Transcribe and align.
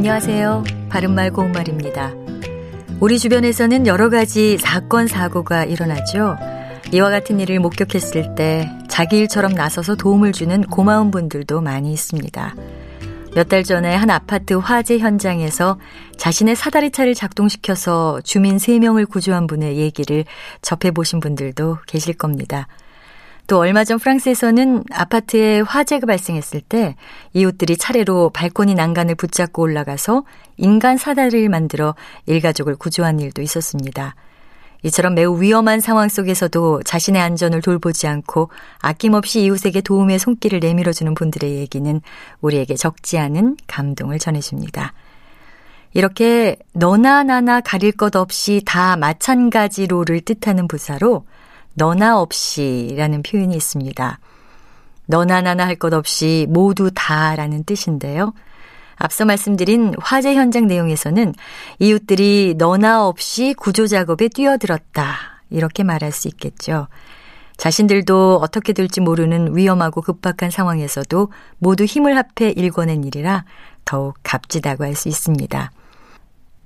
안녕하세요. 0.00 0.64
바른말 0.88 1.30
고운말입니다. 1.30 2.14
우리 3.00 3.18
주변에서는 3.18 3.86
여러 3.86 4.08
가지 4.08 4.56
사건, 4.56 5.06
사고가 5.06 5.66
일어나죠. 5.66 6.38
이와 6.90 7.10
같은 7.10 7.38
일을 7.38 7.60
목격했을 7.60 8.34
때 8.34 8.66
자기 8.88 9.18
일처럼 9.18 9.52
나서서 9.52 9.96
도움을 9.96 10.32
주는 10.32 10.62
고마운 10.62 11.10
분들도 11.10 11.60
많이 11.60 11.92
있습니다. 11.92 12.54
몇 13.34 13.48
달 13.50 13.62
전에 13.62 13.94
한 13.94 14.08
아파트 14.08 14.54
화재 14.54 14.96
현장에서 14.96 15.78
자신의 16.16 16.56
사다리차를 16.56 17.14
작동시켜서 17.14 18.22
주민 18.22 18.56
3명을 18.56 19.06
구조한 19.06 19.46
분의 19.46 19.76
얘기를 19.76 20.24
접해보신 20.62 21.20
분들도 21.20 21.76
계실 21.86 22.14
겁니다. 22.14 22.68
또 23.50 23.58
얼마 23.58 23.82
전 23.82 23.98
프랑스에서는 23.98 24.84
아파트에 24.92 25.58
화재가 25.62 26.06
발생했을 26.06 26.60
때 26.60 26.94
이웃들이 27.32 27.78
차례로 27.78 28.30
발코니 28.30 28.76
난간을 28.76 29.16
붙잡고 29.16 29.60
올라가서 29.60 30.22
인간 30.56 30.96
사다리를 30.96 31.48
만들어 31.48 31.96
일가족을 32.26 32.76
구조한 32.76 33.18
일도 33.18 33.42
있었습니다. 33.42 34.14
이처럼 34.84 35.16
매우 35.16 35.42
위험한 35.42 35.80
상황 35.80 36.08
속에서도 36.08 36.84
자신의 36.84 37.20
안전을 37.20 37.60
돌보지 37.60 38.06
않고 38.06 38.50
아낌없이 38.78 39.42
이웃에게 39.42 39.80
도움의 39.80 40.20
손길을 40.20 40.60
내밀어주는 40.60 41.12
분들의 41.16 41.56
얘기는 41.56 42.00
우리에게 42.40 42.76
적지 42.76 43.18
않은 43.18 43.56
감동을 43.66 44.20
전해줍니다. 44.20 44.92
이렇게 45.92 46.56
너나 46.72 47.24
나나 47.24 47.60
가릴 47.60 47.90
것 47.90 48.14
없이 48.14 48.62
다 48.64 48.96
마찬가지로를 48.96 50.20
뜻하는 50.20 50.68
부사로 50.68 51.24
너나 51.80 52.20
없이라는 52.20 53.22
표현이 53.22 53.56
있습니다. 53.56 54.18
너나 55.06 55.40
나나 55.40 55.66
할 55.66 55.76
것 55.76 55.94
없이 55.94 56.46
모두 56.50 56.90
다라는 56.94 57.64
뜻인데요. 57.64 58.34
앞서 58.96 59.24
말씀드린 59.24 59.94
화재 59.98 60.34
현장 60.34 60.66
내용에서는 60.66 61.32
이웃들이 61.78 62.56
너나 62.58 63.06
없이 63.06 63.54
구조 63.56 63.86
작업에 63.86 64.28
뛰어들었다. 64.28 65.16
이렇게 65.48 65.82
말할 65.82 66.12
수 66.12 66.28
있겠죠. 66.28 66.86
자신들도 67.56 68.40
어떻게 68.42 68.74
될지 68.74 69.00
모르는 69.00 69.56
위험하고 69.56 70.02
급박한 70.02 70.50
상황에서도 70.50 71.32
모두 71.58 71.84
힘을 71.84 72.14
합해 72.14 72.52
일궈낸 72.52 73.04
일이라 73.04 73.46
더욱 73.86 74.18
값지다고 74.22 74.84
할 74.84 74.94
수 74.94 75.08
있습니다. 75.08 75.72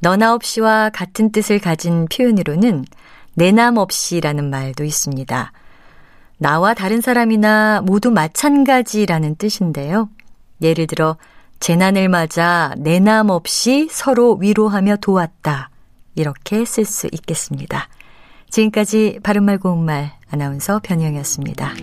너나 0.00 0.32
없이와 0.32 0.88
같은 0.88 1.30
뜻을 1.32 1.58
가진 1.58 2.06
표현으로는 2.06 2.86
내남 3.34 3.76
없이라는 3.76 4.48
말도 4.50 4.84
있습니다. 4.84 5.52
나와 6.38 6.74
다른 6.74 7.00
사람이나 7.00 7.82
모두 7.84 8.10
마찬가지라는 8.10 9.36
뜻인데요. 9.36 10.08
예를 10.60 10.86
들어, 10.86 11.16
재난을 11.60 12.08
맞아 12.08 12.74
내남 12.78 13.30
없이 13.30 13.88
서로 13.90 14.34
위로하며 14.34 14.96
도왔다. 14.96 15.70
이렇게 16.16 16.64
쓸 16.64 16.84
수 16.84 17.08
있겠습니다. 17.12 17.88
지금까지 18.50 19.20
바른말 19.22 19.58
고운말 19.58 20.12
아나운서 20.30 20.80
변희영이었습니다. 20.82 21.74